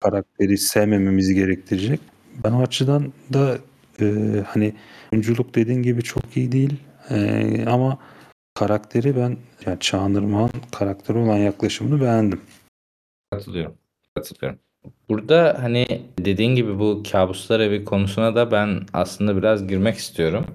[0.00, 2.00] karakteri sevmememizi gerektirecek.
[2.44, 3.58] Ben o açıdan da
[4.00, 4.06] e,
[4.46, 4.74] hani
[5.12, 6.76] oyunculuk dediğin gibi çok iyi değil.
[7.10, 7.98] E, ama
[8.54, 12.40] karakteri ben yani Çağınırmak'ın karakteri olan yaklaşımını beğendim.
[13.30, 13.74] Katılıyorum.
[14.14, 14.58] Katılıyorum.
[15.08, 15.86] Burada hani
[16.18, 20.46] dediğin gibi bu kabuslar evi konusuna da ben aslında biraz girmek istiyorum.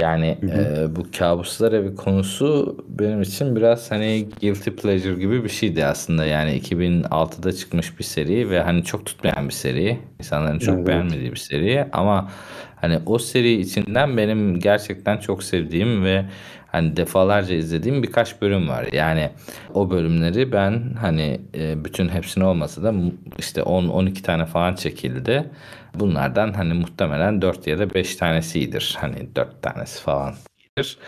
[0.00, 0.84] Yani Hı hı.
[0.84, 6.24] e, bu kabuslar evi konusu benim için biraz hani guilty pleasure gibi bir şeydi aslında.
[6.24, 9.98] Yani 2006'da çıkmış bir seri ve hani çok tutmayan bir seri.
[10.18, 10.86] İnsanların çok Evet.
[10.86, 12.30] beğenmediği bir seri ama
[12.76, 16.24] hani o seri içinden benim gerçekten çok sevdiğim ve
[16.72, 18.86] hani defalarca izlediğim birkaç bölüm var.
[18.92, 19.30] Yani
[19.74, 22.94] o bölümleri ben hani e, bütün hepsini olmasa da
[23.38, 25.50] işte 10-12 tane falan çekildi.
[25.94, 28.96] Bunlardan hani muhtemelen 4 ya da 5 tanesidir.
[29.00, 30.98] Hani 4 tanesi falan iyidir.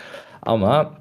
[0.41, 0.93] Ama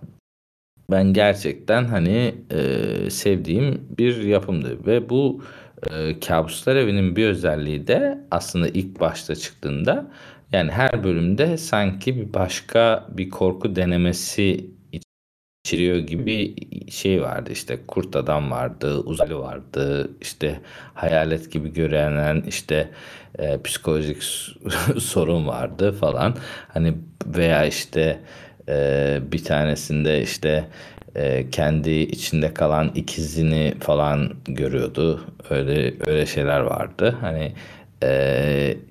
[0.91, 5.43] ben gerçekten hani e, sevdiğim bir yapımdı ve bu
[5.91, 10.11] e, Kabuslar Evi'nin bir özelliği de aslında ilk başta çıktığında
[10.53, 14.71] yani her bölümde sanki bir başka bir korku denemesi
[15.65, 16.55] içeriyor gibi
[16.91, 20.61] şey vardı işte kurt adam vardı, uzaylı vardı, işte
[20.95, 22.89] hayalet gibi görünen işte
[23.39, 24.23] e, psikolojik
[24.99, 26.37] sorun vardı falan.
[26.69, 26.95] Hani
[27.27, 28.21] veya işte
[28.69, 30.65] e, bir tanesinde işte
[31.15, 35.21] e, kendi içinde kalan ikizini falan görüyordu.
[35.51, 37.17] Öyle öyle şeyler vardı.
[37.21, 37.53] Hani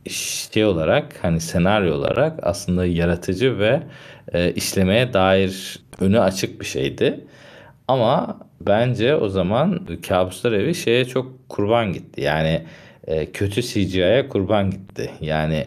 [0.09, 3.83] şey olarak hani senaryo olarak aslında yaratıcı ve
[4.33, 7.19] e, işlemeye dair önü açık bir şeydi.
[7.87, 12.21] Ama bence o zaman Kabuslar Evi şeye çok kurban gitti.
[12.21, 12.61] Yani
[13.33, 15.11] kötü CGI'ye kurban gitti.
[15.21, 15.65] Yani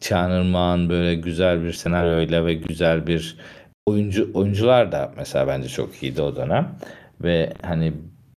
[0.00, 3.36] Çağınırmak'ın böyle güzel bir senaryoyla ve güzel bir
[3.86, 6.68] oyuncu oyuncular da mesela bence çok iyiydi o dönem.
[7.20, 7.92] Ve hani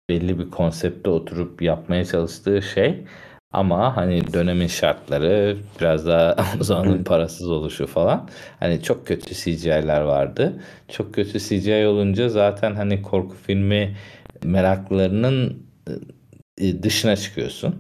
[0.10, 3.04] belli bir konsepte oturup yapmaya çalıştığı şey
[3.54, 8.30] ama hani dönemin şartları biraz daha o zamanın parasız oluşu falan.
[8.60, 10.64] Hani çok kötü CGI'ler vardı.
[10.88, 13.96] Çok kötü CGI olunca zaten hani korku filmi
[14.44, 15.64] meraklılarının
[16.58, 17.76] e, dışına çıkıyorsun.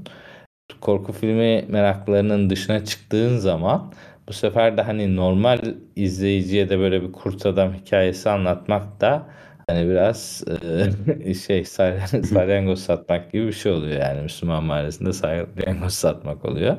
[0.81, 3.93] Korku filmi meraklılarının dışına çıktığın zaman
[4.27, 5.60] bu sefer de hani normal
[5.95, 9.27] izleyiciye de böyle bir kurt adam hikayesi anlatmak da
[9.71, 10.43] hani biraz
[11.25, 16.77] e, şey sal- salyangoz satmak gibi bir şey oluyor yani Müslüman mahallesinde salyangoz satmak oluyor.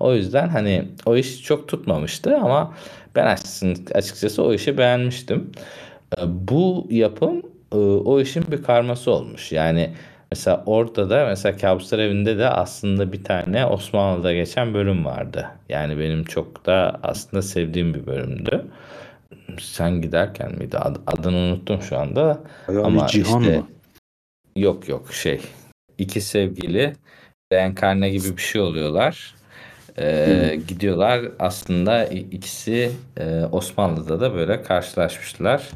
[0.00, 2.74] O yüzden hani o iş çok tutmamıştı ama
[3.16, 3.26] ben
[3.94, 5.52] açıkçası, o işi beğenmiştim.
[6.26, 7.42] Bu yapım
[8.04, 9.52] o işin bir karması olmuş.
[9.52, 9.90] Yani
[10.32, 15.46] mesela orada da mesela Kabuslar Evi'nde de aslında bir tane Osmanlı'da geçen bölüm vardı.
[15.68, 18.66] Yani benim çok da aslında sevdiğim bir bölümdü.
[19.60, 20.78] Sen giderken miydi?
[20.78, 22.40] Ad- Adını unuttum şu anda.
[22.68, 23.68] Bayağı Ama cihan işte mı?
[24.56, 25.40] yok yok şey.
[25.98, 26.92] İki sevgili
[27.52, 29.34] reenkarne gibi bir şey oluyorlar.
[29.98, 35.68] Ee, gidiyorlar aslında ikisi e, Osmanlı'da da böyle karşılaşmışlar.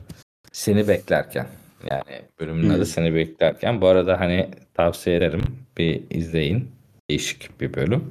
[0.53, 1.47] Seni beklerken.
[1.91, 2.87] Yani bölümün adı Hmm.
[2.87, 3.81] Seni Beklerken.
[3.81, 5.43] Bu arada hani tavsiye ederim.
[5.79, 6.71] Bir izleyin.
[7.11, 8.11] Değişik bir bölüm.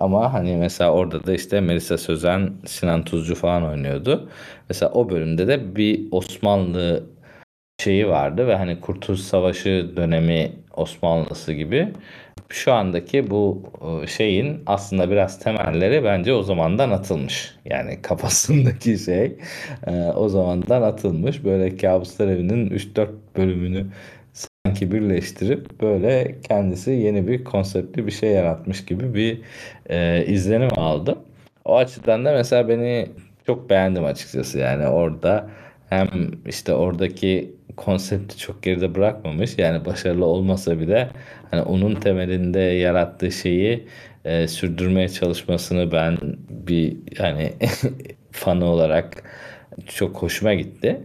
[0.00, 4.28] Ama hani mesela orada da işte Melisa Sözen, Sinan Tuzcu falan oynuyordu.
[4.68, 7.04] Mesela o bölümde de bir Osmanlı
[7.80, 11.92] şeyi vardı ve hani Kurtuluş Savaşı dönemi Osmanlısı gibi.
[12.48, 13.62] Şu andaki bu
[14.02, 17.54] e, şeyin aslında biraz temelleri bence o zamandan atılmış.
[17.64, 19.38] Yani kafasındaki şey
[19.86, 21.44] e, o zamandan atılmış.
[21.44, 23.86] Böyle Kabuslar Evi'nin 3-4 bölümünü
[24.66, 29.40] sanki birleştirip böyle kendisi yeni bir konseptli bir şey yaratmış gibi bir
[29.90, 31.18] e, izlenim aldım.
[31.64, 33.08] O açıdan da mesela beni
[33.46, 35.50] çok beğendim açıkçası yani orada
[35.90, 36.08] hem
[36.46, 41.10] işte oradaki konsepti çok geride bırakmamış yani başarılı olmasa bile
[41.50, 43.86] hani onun temelinde yarattığı şeyi
[44.24, 46.18] e, sürdürmeye çalışmasını ben
[46.50, 47.52] bir hani
[48.32, 49.22] fanı olarak
[49.86, 51.00] çok hoşuma gitti.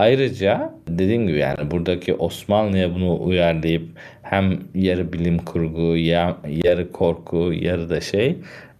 [0.00, 3.88] Ayrıca dediğim gibi yani buradaki Osmanlı'ya bunu uyarlayıp
[4.22, 8.36] hem yarı bilim kurgu, ya- yarı korku, yarı da şey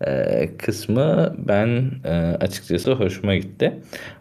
[0.07, 3.73] e, kısmı ben e, açıkçası hoşuma gitti.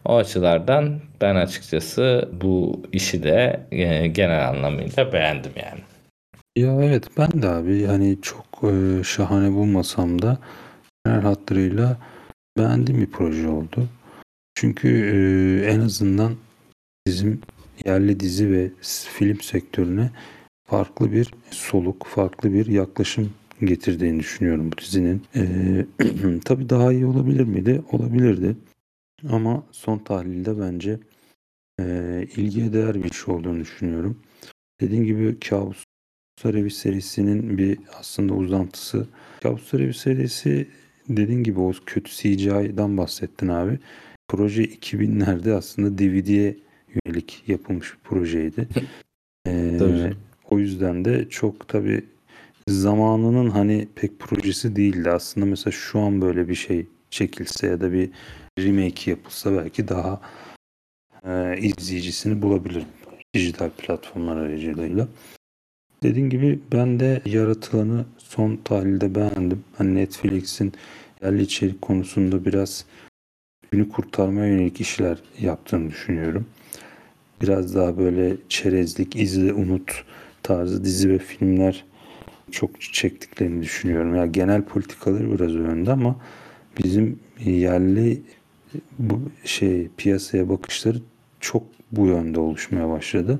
[0.05, 5.81] O açılardan ben açıkçası bu işi de e, genel anlamıyla beğendim yani.
[6.55, 8.71] Ya evet ben de abi hani çok
[9.05, 10.37] şahane bulmasam da
[11.05, 11.97] genel hatlarıyla
[12.57, 13.87] beğendiğim bir proje oldu.
[14.55, 14.89] Çünkü
[15.69, 16.31] en azından
[17.09, 17.41] bizim
[17.85, 18.71] yerli dizi ve
[19.15, 20.11] film sektörüne
[20.63, 25.21] farklı bir soluk, farklı bir yaklaşım getirdiğini düşünüyorum bu dizinin.
[25.35, 25.43] E,
[26.45, 27.83] tabii daha iyi olabilir miydi?
[27.91, 28.57] Olabilirdi.
[29.29, 30.99] Ama son tahlilde bence
[31.79, 34.19] e, ilgiye değer bir iş olduğunu düşünüyorum.
[34.81, 35.83] Dediğim gibi Kabus
[36.45, 39.07] Evi serisinin bir aslında uzantısı.
[39.41, 40.67] Kabuslar Evi serisi
[41.09, 43.79] dediğin gibi o kötü CGI'dan bahsettin abi.
[44.27, 46.68] Proje 2000'lerde aslında DVD'ye
[47.05, 48.67] yönelik yapılmış bir projeydi.
[49.47, 50.13] Ee, Tabii.
[50.49, 52.05] o yüzden de çok tabi
[52.67, 55.09] zamanının hani pek projesi değildi.
[55.09, 58.09] Aslında mesela şu an böyle bir şey çekilse ya da bir
[58.59, 60.21] remake yapılsa belki daha
[61.25, 62.83] e, izleyicisini bulabilir
[63.33, 65.07] dijital platformlar aracılığıyla.
[66.03, 69.63] Dediğim gibi ben de yaratılanı son tahlilde beğendim.
[69.77, 70.73] Hani Netflix'in
[71.23, 72.85] yerli içerik konusunda biraz
[73.71, 76.45] günü kurtarmaya yönelik işler yaptığını düşünüyorum.
[77.41, 80.03] Biraz daha böyle çerezlik, izle, unut
[80.43, 81.85] tarzı dizi ve filmler
[82.51, 84.15] çok çektiklerini düşünüyorum.
[84.15, 86.15] Ya genel politikaları biraz o yönde ama
[86.83, 88.21] bizim yerli
[88.99, 90.97] bu şey piyasaya bakışları
[91.39, 93.39] çok bu yönde oluşmaya başladı.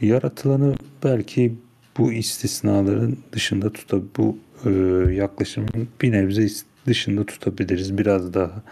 [0.00, 0.74] Yaratılanı
[1.04, 1.54] belki
[1.98, 4.70] bu istisnaların dışında tuta bu e,
[5.14, 6.48] yaklaşımın bir nebze
[6.86, 7.98] dışında tutabiliriz.
[7.98, 8.62] Biraz daha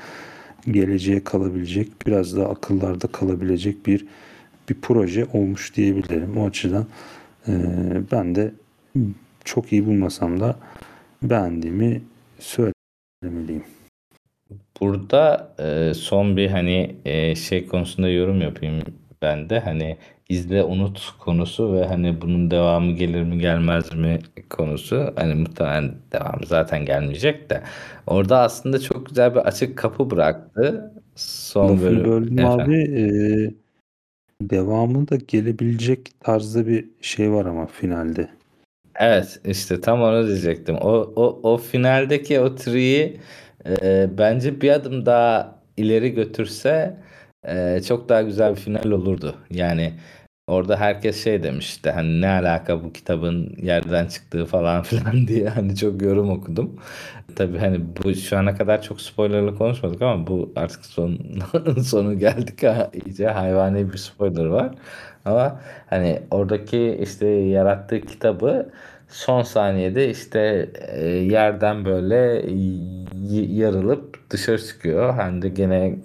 [0.70, 4.06] geleceğe kalabilecek, biraz daha akıllarda kalabilecek bir
[4.72, 6.36] bir proje olmuş diyebilirim.
[6.36, 6.86] O açıdan
[7.48, 7.52] e,
[8.12, 8.52] ben de
[9.44, 10.56] çok iyi bulmasam da
[11.22, 12.02] beğendiğimi
[12.38, 13.64] söylemeliyim.
[14.80, 18.82] Burada e, son bir hani e, şey konusunda yorum yapayım
[19.22, 19.96] ben de hani
[20.28, 24.18] izle unut konusu ve hani bunun devamı gelir mi gelmez mi
[24.50, 27.62] konusu hani muhtemelen devamı zaten gelmeyecek de
[28.06, 32.64] orada aslında çok güzel bir açık kapı bıraktı son Lafını bölüm böldüm efendim.
[32.64, 32.76] abi.
[33.00, 33.61] E,
[34.50, 38.28] devamı da gelebilecek tarzda bir şey var ama finalde.
[38.96, 40.76] Evet işte tam onu diyecektim.
[40.76, 43.20] O, o, o finaldeki o tree'yi
[43.66, 46.96] e, bence bir adım daha ileri götürse
[47.48, 49.34] e, çok daha güzel bir final olurdu.
[49.50, 49.92] Yani
[50.46, 55.76] orada herkes şey demişti hani ne alaka bu kitabın yerden çıktığı falan filan diye hani
[55.76, 56.80] çok yorum okudum.
[57.36, 61.18] Tabii hani bu şu ana kadar çok spoilerlı konuşmadık ama bu artık son
[61.84, 64.74] sonu geldik ha iyice hayvani bir spoiler var.
[65.24, 68.72] Ama hani oradaki işte yarattığı kitabı
[69.08, 72.42] son saniyede işte e, yerden böyle
[73.54, 75.14] yarılıp dışarı çıkıyor.
[75.14, 75.96] Hem de gene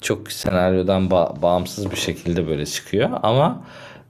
[0.00, 3.10] çok senaryodan ba- bağımsız bir şekilde böyle çıkıyor.
[3.22, 3.64] Ama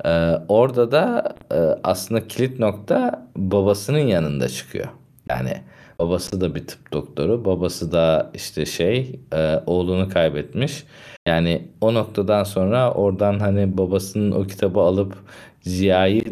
[0.05, 0.11] e,
[0.49, 4.89] orada da e, aslında kilit nokta babasının yanında çıkıyor.
[5.29, 5.53] Yani
[5.99, 10.85] babası da bir tıp doktoru, babası da işte şey e, oğlunu kaybetmiş.
[11.27, 15.15] Yani o noktadan sonra oradan hani babasının o kitabı alıp
[15.63, 16.25] Ziya'yı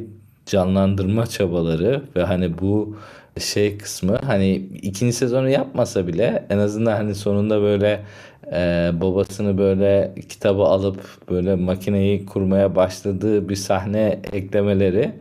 [0.47, 2.97] canlandırma çabaları ve hani bu
[3.41, 8.05] şey kısmı hani ikinci sezonu yapmasa bile en azından hani sonunda böyle
[8.53, 15.13] e, babasını böyle kitabı alıp böyle makineyi kurmaya başladığı bir sahne eklemeleri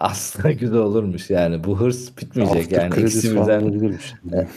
[0.00, 1.64] aslında güzel olurmuş yani.
[1.64, 3.00] Bu hırs bitmeyecek After yani.
[3.00, 3.98] ikisi birden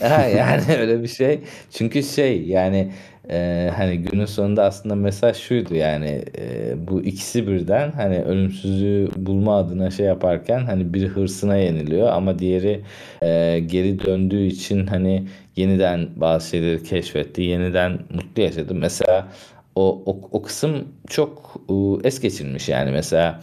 [0.00, 1.40] ha, yani öyle bir şey.
[1.70, 2.92] Çünkü şey yani
[3.32, 9.56] e, hani günün sonunda aslında mesaj şuydu yani e, bu ikisi birden hani ölümsüzlüğü bulma
[9.58, 12.80] adına şey yaparken hani biri hırsına yeniliyor ama diğeri
[13.22, 18.74] e, geri döndüğü için hani yeniden bazı şeyleri keşfetti, yeniden mutlu yaşadı.
[18.74, 19.28] Mesela
[19.74, 23.42] o, o, o kısım çok e, es geçilmiş yani mesela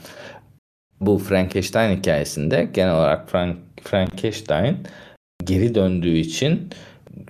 [1.02, 4.78] bu Frankenstein hikayesinde genel olarak Frank, Frankenstein
[5.46, 6.70] geri döndüğü için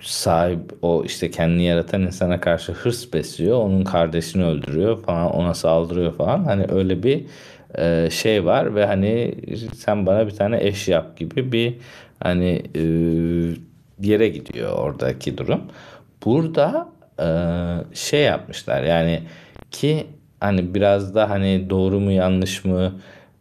[0.02, 3.56] sahip o işte kendini yaratan insana karşı hırs besliyor.
[3.58, 6.44] Onun kardeşini öldürüyor falan ona saldırıyor falan.
[6.44, 7.26] Hani öyle bir
[7.78, 9.34] e, şey var ve hani
[9.74, 11.74] sen bana bir tane eş yap gibi bir
[12.20, 12.82] hani e,
[14.00, 15.62] yere gidiyor oradaki durum.
[16.24, 16.88] Burada
[17.20, 17.26] e,
[17.94, 19.22] şey yapmışlar yani
[19.70, 20.06] ki
[20.40, 22.92] hani biraz da hani doğru mu yanlış mı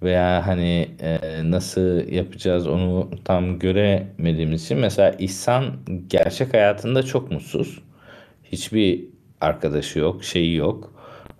[0.04, 1.20] veya hani e,
[1.52, 5.66] nasıl yapacağız onu tam göremediğimiz için mesela İhsan
[6.08, 7.80] gerçek hayatında çok mutsuz.
[8.44, 9.06] Hiçbir
[9.42, 10.94] arkadaşı yok, şeyi yok.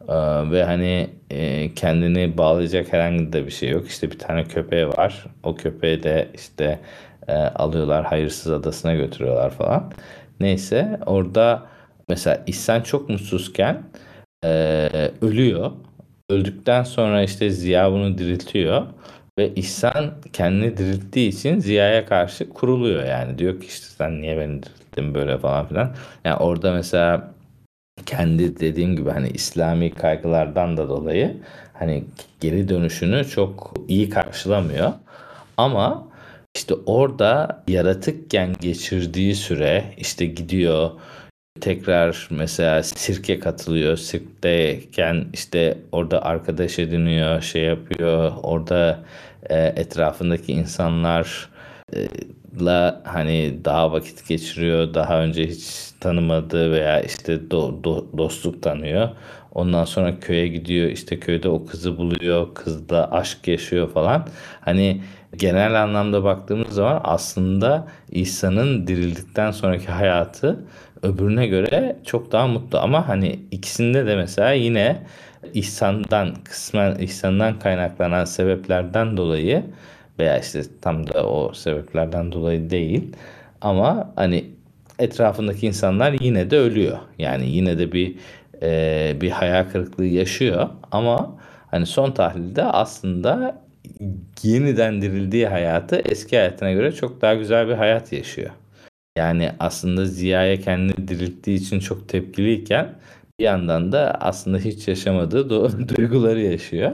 [0.10, 0.14] Ee,
[0.52, 3.88] ve hani e, kendini bağlayacak herhangi de bir şey yok.
[3.88, 5.26] İşte bir tane köpeği var.
[5.44, 6.80] O köpeği de işte
[7.28, 9.94] e, alıyorlar hayırsız adasına götürüyorlar falan.
[10.40, 11.68] Neyse orada
[12.10, 13.84] mesela İhsan çok mutsuzken
[14.46, 14.50] e,
[15.22, 15.72] ölüyor.
[16.30, 18.86] Öldükten sonra işte Ziya bunu diriltiyor.
[19.40, 23.38] Ve İhsan kendini dirilttiği için Ziya'ya karşı kuruluyor yani.
[23.38, 25.96] Diyor ki işte sen niye beni dirilttin böyle falan filan.
[26.26, 27.34] Yani orada mesela
[28.06, 31.38] kendi dediğim gibi hani İslami kaygılardan da dolayı
[31.74, 32.04] hani
[32.42, 34.94] geri dönüşünü çok iyi karşılamıyor.
[35.58, 36.08] Ama
[36.56, 40.92] işte orada yaratıkken geçirdiği süre işte gidiyor
[41.60, 43.98] tekrar mesela sirke katılıyor.
[43.98, 48.32] Sirkteyken işte orada arkadaş ediniyor, şey yapıyor.
[48.44, 49.00] Orada
[49.50, 51.50] e, etrafındaki insanlar
[51.96, 52.08] e,
[53.04, 54.94] hani daha vakit geçiriyor.
[54.94, 59.10] Daha önce hiç tanımadığı veya işte do, do, dostluk tanıyor.
[59.54, 60.90] Ondan sonra köye gidiyor.
[60.90, 62.54] işte köyde o kızı buluyor.
[62.54, 64.28] Kızla aşk yaşıyor falan.
[64.62, 65.02] Hani
[65.38, 70.66] genel anlamda baktığımız zaman aslında İsa'nın dirildikten sonraki hayatı
[71.04, 75.04] öbürüne göre çok daha mutlu ama hani ikisinde de mesela yine
[75.54, 79.64] İhsan'dan kısmen İhsan'dan kaynaklanan sebeplerden dolayı
[80.20, 83.16] veya işte tam da o sebeplerden dolayı değil
[83.62, 84.46] ama hani
[85.00, 86.98] etrafındaki insanlar yine de ölüyor.
[87.18, 88.16] Yani yine de bir
[88.62, 91.36] e, bir hayal kırıklığı yaşıyor ama
[91.72, 93.62] hani son tahlilde aslında
[94.44, 98.52] yeniden dirildiği hayatı eski hayatına göre çok daha güzel bir hayat yaşıyor.
[99.20, 102.96] Yani aslında Ziya'ya kendini dirilttiği için çok tepkiliyken
[103.40, 105.50] bir yandan da aslında hiç yaşamadığı
[105.98, 106.92] duyguları yaşıyor.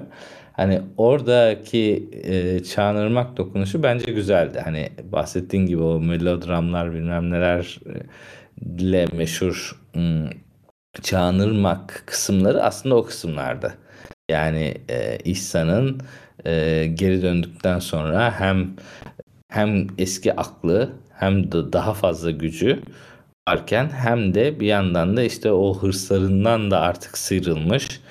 [0.53, 4.61] Hani oradaki e, Çağınırmak dokunuşu bence güzeldi.
[4.63, 10.29] Hani bahsettiğin gibi o melodramlar bilmem nelerle meşhur hmm,
[11.01, 13.73] Çağınırmak kısımları aslında o kısımlarda.
[14.31, 16.01] Yani e, İhsan'ın
[16.45, 18.69] e, geri döndükten sonra hem
[19.49, 22.79] hem eski aklı hem de daha fazla gücü
[23.49, 28.01] varken hem de bir yandan da işte o hırslarından da artık sıyrılmış.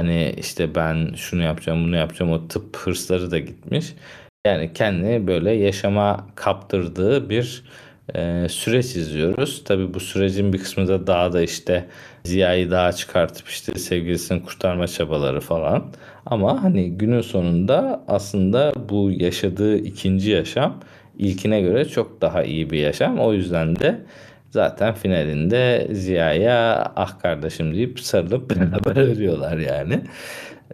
[0.00, 3.94] Hani işte ben şunu yapacağım bunu yapacağım o tıp hırsları da gitmiş.
[4.46, 7.64] Yani kendini böyle yaşama kaptırdığı bir
[8.14, 9.64] e, süreç izliyoruz.
[9.64, 11.86] Tabi bu sürecin bir kısmı da daha da işte
[12.24, 15.84] Ziya'yı daha çıkartıp işte sevgilisini kurtarma çabaları falan.
[16.26, 20.80] Ama hani günün sonunda aslında bu yaşadığı ikinci yaşam
[21.18, 23.18] ilkine göre çok daha iyi bir yaşam.
[23.18, 24.00] O yüzden de
[24.50, 30.00] zaten finalinde Ziya'ya ah kardeşim deyip sarılıp beraber ölüyorlar yani.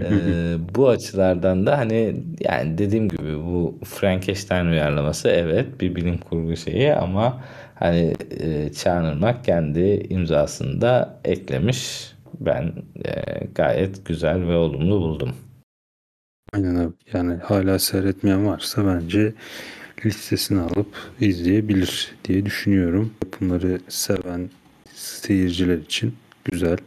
[0.00, 0.10] Ee,
[0.74, 6.94] bu açılardan da hani yani dediğim gibi bu Frankenstein uyarlaması evet bir bilim kurgu şeyi
[6.94, 12.12] ama hani e, Çağınırmak kendi imzasını eklemiş.
[12.40, 12.72] Ben
[13.04, 13.12] e,
[13.54, 15.34] gayet güzel ve olumlu buldum.
[16.52, 16.92] Aynen abi.
[17.12, 19.34] Yani hala seyretmeyen varsa bence
[20.06, 23.14] listesini alıp izleyebilir diye düşünüyorum.
[23.24, 24.50] Yapımları seven
[24.94, 26.78] seyirciler için güzel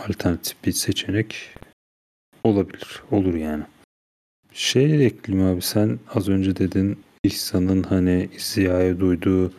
[0.00, 1.54] alternatif bir seçenek
[2.44, 3.02] olabilir.
[3.10, 3.64] Olur yani.
[4.52, 9.52] Şey ekleyeyim abi sen az önce dedin İhsan'ın hani Ziya'ya duyduğu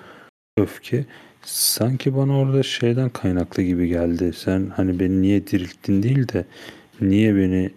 [0.58, 1.06] öfke
[1.42, 4.34] sanki bana orada şeyden kaynaklı gibi geldi.
[4.36, 6.46] Sen hani beni niye dirilttin değil de
[7.02, 7.72] niye beni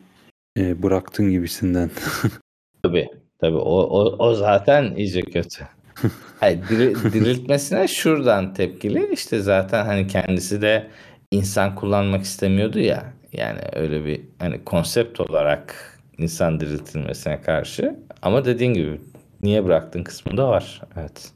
[0.59, 1.91] e, bıraktın gibisinden.
[2.83, 5.65] Tabii tabii o, o, o zaten iyice kötü.
[6.41, 9.09] Hayır, diri- diriltmesine şuradan tepkili.
[9.13, 10.87] İşte zaten hani kendisi de
[11.31, 13.13] insan kullanmak istemiyordu ya.
[13.33, 17.97] Yani öyle bir hani konsept olarak insan diriltilmesine karşı.
[18.23, 19.01] Ama dediğin gibi
[19.43, 20.83] niye bıraktın kısmında var.
[20.97, 21.33] Evet.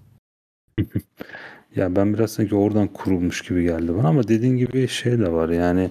[1.77, 5.49] Ya ben biraz sanki oradan kurulmuş gibi geldi bana ama dediğin gibi şey de var
[5.49, 5.91] yani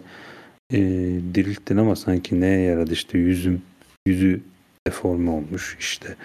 [0.74, 0.78] e,
[1.36, 3.62] dirilttin ama sanki neye yaradı işte yüzüm
[4.08, 4.42] yüzü
[4.88, 6.16] deforme olmuş işte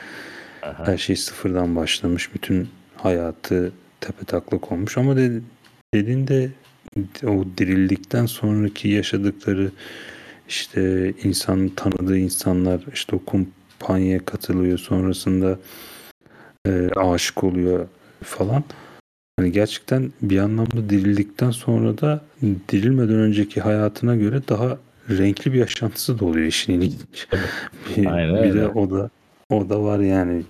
[0.62, 0.86] Aha.
[0.86, 5.42] her şey sıfırdan başlamış bütün hayatı tepetaklak olmuş ama dedi,
[5.94, 6.50] dediğinde
[7.26, 9.70] o dirildikten sonraki yaşadıkları
[10.48, 15.58] işte insan tanıdığı insanlar işte o kumpanyaya katılıyor sonrasında
[16.66, 17.86] e, aşık oluyor
[18.24, 18.64] falan.
[19.38, 22.24] Hani gerçekten bir anlamda dirildikten sonra da
[22.68, 24.78] dirilmeden önceki hayatına göre daha
[25.18, 27.28] renkli bir yaşantısı da oluyor işin ilginç.
[27.96, 29.10] Bir, Aynen bir de o da
[29.50, 30.42] o da var yani.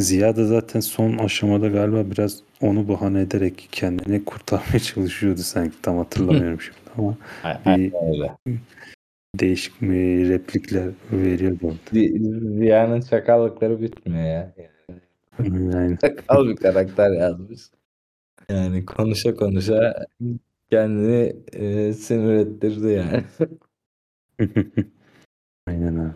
[0.00, 5.82] Ziya da zaten son aşamada galiba biraz onu bahane ederek kendini kurtarmaya çalışıyordu sanki.
[5.82, 7.16] Tam hatırlamıyorum şimdi ama
[7.66, 7.92] bir
[9.40, 11.74] değişik mi replikler veriyordu.
[11.92, 14.52] Zi- Ziya'nın çakallıkları bitmiyor ya.
[15.38, 17.60] Yani Çakal bir karakter yazmış.
[18.48, 20.06] Yani konuşa konuşa
[20.70, 23.24] kendini e, sinir ettirdi yani.
[25.68, 26.12] Aynen öyle.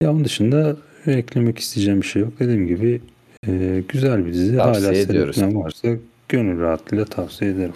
[0.00, 2.32] Ya onun dışında eklemek isteyeceğim bir şey yok.
[2.38, 3.02] Dediğim gibi
[3.46, 4.56] e, güzel bir dizi.
[4.56, 5.36] Tavsiye Hala ediyoruz.
[5.36, 5.88] seyretmeyen varsa
[6.28, 7.74] gönül rahatlığıyla tavsiye ederim.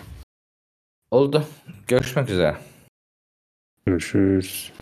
[1.10, 1.44] Oldu.
[1.88, 2.56] Görüşmek üzere.
[3.86, 4.72] Görüşürüz.